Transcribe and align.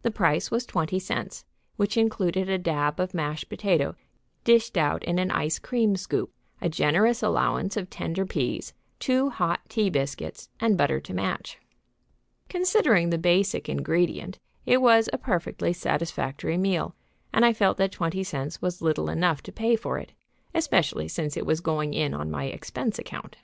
The 0.00 0.10
price 0.10 0.50
was 0.50 0.64
twenty 0.64 0.98
cents, 0.98 1.44
which 1.76 1.98
included 1.98 2.48
a 2.48 2.56
dab 2.56 2.98
of 2.98 3.12
mashed 3.12 3.50
potato 3.50 3.94
dished 4.44 4.78
out 4.78 5.04
in 5.04 5.18
an 5.18 5.30
ice 5.30 5.58
cream 5.58 5.94
scoop, 5.94 6.32
a 6.62 6.70
generous 6.70 7.22
allowance 7.22 7.76
of 7.76 7.90
tender 7.90 8.24
peas, 8.24 8.72
two 8.98 9.28
hot 9.28 9.60
tea 9.68 9.90
biscuits 9.90 10.48
and 10.58 10.78
butter 10.78 11.00
to 11.02 11.12
match. 11.12 11.58
[Illustration: 11.58 12.48
"Considering 12.48 13.10
the 13.10 13.18
basic 13.18 13.68
ingredient, 13.68 14.38
it 14.64 14.80
was 14.80 15.10
a 15.12 15.18
perfectly 15.18 15.74
satisfactory 15.74 16.56
meal."] 16.56 16.94
Considering 17.34 17.42
the 17.42 17.44
basic 17.44 17.44
ingredient, 17.44 17.44
it 17.44 17.44
was 17.44 17.44
a 17.44 17.44
perfectly 17.44 17.44
satisfactory 17.44 17.44
meal, 17.44 17.44
and 17.44 17.44
I 17.44 17.52
felt 17.52 17.76
that 17.76 17.92
twenty 17.92 18.24
cents 18.24 18.62
was 18.62 18.80
little 18.80 19.10
enough 19.10 19.42
to 19.42 19.52
pay 19.52 19.76
for 19.76 19.98
it, 19.98 20.12
especially 20.54 21.08
since 21.08 21.36
it 21.36 21.44
was 21.44 21.60
going 21.60 21.92
in 21.92 22.14
on 22.14 22.30
my 22.30 22.44
expense 22.44 22.98
account. 22.98 23.36